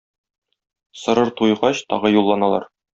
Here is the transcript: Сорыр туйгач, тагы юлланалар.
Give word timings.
Сорыр 1.03 1.29
туйгач, 1.37 1.77
тагы 1.89 2.09
юлланалар. 2.19 2.63